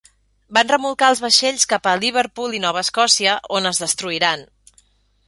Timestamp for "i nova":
2.61-2.83